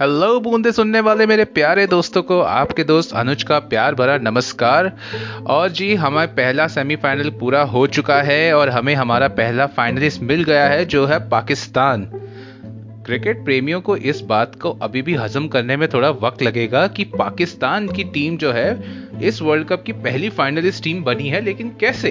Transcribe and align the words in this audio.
Hello 0.00 0.40
बूंदे 0.40 0.72
सुनने 0.72 1.00
वाले 1.00 1.26
मेरे 1.26 1.44
प्यारे 1.44 1.86
दोस्तों 1.86 2.22
को, 2.22 2.40
आपके 2.40 2.84
दोस्त 2.84 3.12
अनुज 3.12 3.42
का 3.42 3.58
प्यार 3.58 3.94
भरा 3.94 4.18
नमस्कार। 4.18 4.92
और 5.46 5.68
जी, 5.68 5.94
हमारा 5.94 6.26
पहला 6.26 6.66
सेमीफाइनल 6.66 7.30
पूरा 7.30 7.62
हो 7.62 7.86
चुका 7.86 8.22
है 8.22 8.54
और 8.54 8.68
हमें 8.68 8.94
हमारा 8.94 9.28
पहला 9.28 9.66
फाइनलिस्ट 9.66 10.22
मिल 10.22 10.44
गया 10.44 10.68
है, 10.68 10.84
जो 10.84 11.06
है 11.06 11.28
पाकिस्तान। 11.28 12.04
क्रिकेट 13.06 13.44
प्रेमियों 13.44 13.80
को 13.80 13.96
इस 13.96 14.20
बात 14.20 14.54
को 14.54 14.70
अभी 14.82 15.02
भी 15.02 15.14
हजम 15.14 15.48
करने 15.48 15.76
में 15.76 15.88
थोड़ा 15.88 16.10
वक्त 16.10 16.42
लगेगा 16.42 16.86
कि 16.86 17.04
पाकिस्तान 17.04 17.88
की 17.88 18.04
टीम 18.04 18.36
जो 18.36 18.52
है, 18.52 18.82
इस 19.22 19.42
वर्ल्ड 19.42 19.68
कप 19.68 19.82
की 19.82 19.92
पहली 19.92 20.28
फाइनलिस्ट 20.28 20.84
टीम 20.84 21.04
बनी 21.04 21.28
है, 21.28 21.40
लेकिन 21.40 21.68
कैसे? 21.80 22.10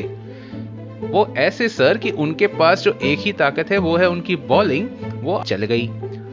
वो 1.02 1.34
ऐसे 1.38 1.70
सर 1.70 1.98
कि 1.98 2.12
उनके 2.12 2.48
पास 2.48 2.84
जो 2.84 2.99
एक 3.03 3.20
ही 3.20 3.31
ताकत 3.31 3.71
है, 3.71 3.77
वो 3.77 3.98
है 3.98 4.09
उनकी 4.09 4.35
बॉलिंग 4.35 4.90
वो 5.21 5.44
चल 5.48 5.66
गई। 5.66 5.90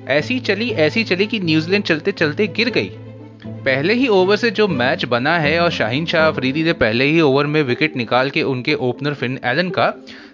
ऐसी 0.09 0.39
चली 0.41 0.71
ऐसी 0.71 1.05
चली 1.05 1.27
कि 1.27 1.41
न्यूजीलैंड 1.41 1.85
चलते 1.85 2.13
चलते 2.13 2.47
गिर 2.47 2.71
गई। 2.71 2.91
पहले 3.65 3.95
ही 3.95 4.07
ओवर 4.09 4.37
से 4.37 4.51
जो 4.51 4.67
मैच 4.69 5.05
बना 5.05 5.39
है 5.39 5.59
और 5.61 5.71
शाहीन 5.71 6.07
शाह 6.07 6.27
अफरीदी 6.29 6.63
ने 6.63 6.73
पहले 6.73 7.05
ही 7.05 7.21
ओवर 7.21 7.47
में 7.47 7.63
विकेट 7.63 7.97
निकाल 7.97 8.31
के 8.31 8.43
उनके 8.43 8.75
ओपनर 8.75 9.15
फिन 9.15 9.39
एलन 9.45 9.71
का 9.71 9.93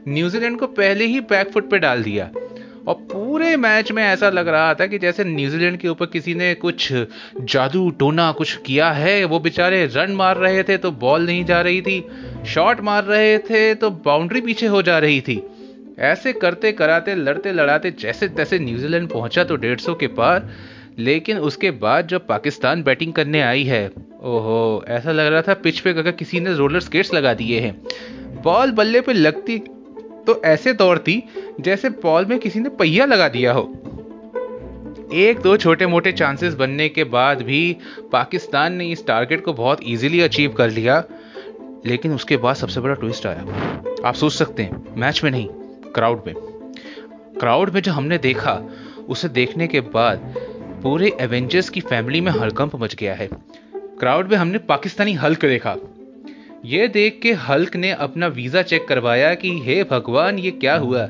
न्यूजीलैंड 0.09 0.59
को 0.59 0.67
पहले 0.67 1.05
ही 1.05 1.21
बैकफुट 1.21 1.71
पे 1.71 1.79
डाल 1.79 2.03
दिया। 2.03 2.31
और 2.89 2.95
पूरे 3.13 3.57
मैच 3.57 3.91
में 3.93 4.03
ऐसा 4.03 4.29
लग 4.31 4.49
रहा 4.49 4.75
था 4.75 4.87
कि 4.87 4.99
जैसे 4.99 5.25
न्यूजीलैंड 5.25 5.77
के 5.79 5.89
ऊपर 5.89 6.07
किसी 6.07 6.35
ने 6.35 6.53
कुछ 6.55 6.93
जादू 6.93 7.89
टोना 7.91 8.31
कुछ 8.33 8.57
किया 8.57 8.91
है, 8.91 9.25
वो 9.25 9.39
बेचारे 9.41 9.85
रन 9.87 10.13
मार 10.13 10.37
रहे 10.37 10.63
थे 10.63 10.77
तो 10.77 10.91
बॉल 10.91 11.27
नहीं 11.27 11.45
जा 11.45 11.61
रही 11.61 11.81
थी, 11.83 12.05
शॉट 12.47 12.81
मार 12.81 13.05
रहे 13.05 13.39
थे 13.41 13.75
तो 13.75 13.91
बाउंड्री 13.91 14.41
पीछे 14.41 14.67
हो 14.67 14.83
जा 14.83 14.99
रही 14.99 15.21
थी। 15.21 15.43
ऐसे 16.01 16.33
करते 16.33 16.73
कराते, 16.73 17.15
लड़ते 17.15 17.53
लड़ाते, 17.53 17.91
जैसे 17.91 18.29
तैसे 18.29 18.59
न्यूजीलैंड 18.59 19.09
पहुँचा 19.09 19.45
तो 19.45 19.57
डेढ़ 19.57 19.81
सौ 19.81 19.95
के 19.95 20.07
पार, 20.09 20.49
लेकिन 20.99 21.39
उसके 21.39 21.71
बाद 21.71 22.09
जब 22.09 22.27
पाकिस्तान 22.27 22.83
बैटिंग 22.83 23.13
करने 23.13 23.43
आई 23.43 23.65
है, 23.65 23.87
ओहो, 23.87 24.85
ऐसा 24.89 25.13
लग 25.13 25.27
रहा 25.27 25.43
था 25.43 25.55
पिच 25.55 25.81
पे 25.81 25.91
अगर 25.91 26.11
किसी 26.13 26.41
ने 26.41 26.55
रोलर 26.55 26.81
स्केट्स 26.81 27.13
लगा 27.15 27.35
दिए 27.35 27.61
हैं। 27.61 28.43
बॉल 28.43 28.71
बल्ले 28.71 29.01
पे 29.01 29.13
लगती 29.13 29.59
तो 30.27 30.41
ऐसे 30.45 30.73
दौड़ती 30.73 31.23
जैसे 31.61 31.91
बॉल 32.03 32.27
में 32.27 32.39
किसी 32.39 32.61
ने 32.61 32.69
पहिया 32.69 33.05
लगा 33.05 33.29
दिया 33.29 33.53
हो। 33.53 33.63
एक 35.15 35.41
दो 35.41 35.57
छोटे 35.57 35.87
मोटे 35.87 36.13
चांसेस 36.13 36.55
बनने 36.55 36.89
के 36.89 37.05
बाद 37.05 37.43
भी 37.43 37.77
पाकिस्तान 38.13 38.75
ने 38.75 38.87
इस 38.89 39.07
टारगेट 39.07 39.45
को 39.45 39.53
बहुत 39.53 39.81
इजीली 39.85 40.21
अचीव 40.21 40.53
कर 40.53 40.71
लिया, 40.71 41.03
लेकिन 41.87 42.15
उसके 42.15 42.37
बाद 42.37 42.57
सबसे 42.57 42.81
बड़ा 42.81 42.95
ट्विस्ट 42.95 43.27
आया। 43.27 43.43
आप 44.05 44.15
सोच 44.15 44.33
सकते 44.33 44.63
हैं 44.63 44.95
मैच 44.97 45.21
में 45.25 45.31
नहीं। 45.31 45.49
क्राउड 45.95 46.23
में। 46.27 46.35
क्राउड 47.41 47.71
में 47.71 47.81
जो 47.83 47.93
हमने 47.93 48.19
देखा, 48.19 48.61
उसे 49.09 49.29
देखने 49.29 49.67
के 49.67 49.81
बाद 49.81 50.35
पूरे 50.83 51.13
एवेंजर्स 51.21 51.69
की 51.69 51.81
फैमिली 51.81 52.21
में 52.21 52.33
हड़कंप 52.33 52.77
मच 52.77 52.95
गया 52.95 53.15
है। 53.15 53.29
क्राउड 53.75 54.29
में 54.29 54.37
हमने 54.37 54.59
पाकिस्तानी 54.59 55.13
हल्क 55.13 55.45
देखा। 55.45 55.77
यह 56.65 56.87
देख 56.87 57.21
के 57.23 57.33
हल्क 57.33 57.77
ने 57.77 57.91
अपना 57.91 58.27
वीज़ा 58.27 58.63
चेक 58.63 58.89
करवाया 58.89 59.35
कि, 59.35 59.59
हे 59.59 59.85
भगवान, 59.85 60.39
ये 60.39 60.51
क्या 60.51 60.77
हुआ? 60.77 61.03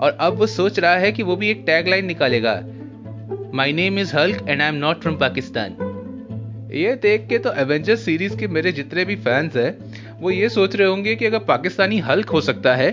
और 0.00 0.16
अब 0.20 0.34
वो 0.36 0.46
सोच 0.46 0.78
रहा 0.78 0.96
है 0.96 1.12
कि 1.12 1.22
वो 1.22 1.36
भी 1.36 1.50
एक 1.50 1.62
टैगलाइन 1.66 2.06
निकालेगा। 2.06 2.62
My 3.54 3.72
name 3.72 3.98
is 3.98 4.16
Hulk 4.16 4.44
and 4.48 4.62
I 4.62 4.68
am 4.68 4.74
not 4.74 5.00
from 5.00 5.16
Pakistan 5.16 5.76
ये 6.72 6.94
देख 6.94 7.26
के 7.28 7.38
तो 7.38 7.52
एवेंजर्स 7.52 8.00
सीरीज़ 8.00 8.36
के 8.36 8.46
मेरे 8.46 8.72
जितने 8.72 9.04
भी 9.04 9.16
फैंस 9.16 9.56
हैं, 9.56 9.78
वो 10.20 10.30
ये 10.30 10.48
सोच 10.48 10.76
रहे 10.76 10.88
होंगे 10.88 11.14
कि 11.16 11.26
अगर 11.26 11.38
पाकिस्तानी 11.38 11.98
हल्क 11.98 12.28
हो 12.28 12.40
सकता 12.40 12.74
है 12.76 12.90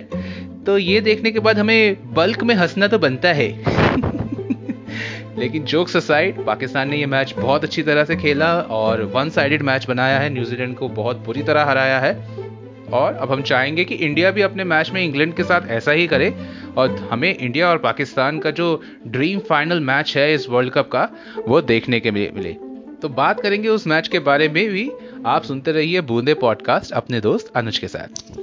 तो 0.66 0.77
ये 0.77 1.02
देखने 1.02 1.31
के 1.31 1.39
बाद 1.39 1.59
हमें 1.59 2.13
बल्क 2.13 2.44
में 2.44 2.55
हंसना 2.55 2.88
तो 2.88 2.99
बनता 2.99 3.30
है। 3.30 3.47
लेकिन 5.39 5.63
जोक्स 5.63 5.97
असाइड 5.97 6.45
पाकिस्तान 6.45 6.89
ने 6.89 6.97
ये 6.97 7.05
मैच 7.05 7.33
बहुत 7.38 7.63
अच्छी 7.63 7.83
तरह 7.83 8.05
से 8.05 8.16
खेला 8.16 8.61
और 8.61 9.03
वन 9.03 9.29
साइडेड 9.29 9.62
मैच 9.62 9.85
बनाया 9.85 10.19
है। 10.19 10.29
न्यूजीलैंड 10.29 10.75
को 10.75 10.89
बहुत 10.89 11.17
बुरी 11.17 11.44
तरह 11.44 11.63
हराया 11.63 12.00
है। 12.00 12.45
और 12.94 13.13
अब 13.13 13.31
हम 13.31 13.41
चाहेंगे 13.41 13.85
कि 13.85 13.95
इंडिया 13.95 14.31
भी 14.31 14.41
अपने 14.41 14.63
मैच 14.63 14.91
में 14.91 15.03
इंग्लैंड 15.03 15.35
के 15.35 15.44
साथ 15.44 15.67
ऐसा 15.67 15.91
ही 15.91 16.07
करे 16.07 16.34
और 16.78 17.09
हमें 17.12 17.38
इंडिया 17.38 17.69
और 17.69 17.78
पाकिस्तान 17.78 18.39
का 18.39 18.51
जो 18.51 18.81
ड्रीम 19.07 19.39
फाइनल 19.39 19.79
मैच 19.79 20.18
है 20.18 20.34
इस 20.34 20.50
वर्ल्ड 20.50 20.73
कप 20.73 20.89
का, 20.91 21.09
वो 21.47 21.62
देखने 21.62 22.00
के 22.00 22.12
मिले। 22.12 22.53
तो 23.01 23.09
बात 23.09 23.41
करेंगे 23.41 23.68
उस 23.68 23.88
मैच 23.88 24.07
के 24.07 24.19
बारे 24.19 24.50
में 24.50 24.69
भी। 24.69 24.91
आप 25.25 25.44
सुनते 25.44 25.72
रहिए 25.72 26.01
बूंदे 26.01 26.34
पॉडकास्ट 26.34 26.91
अपने 26.91 27.22
दोस्त 27.22 27.51
अनुज 27.56 27.78
के 27.78 27.88
साथ। 27.88 28.38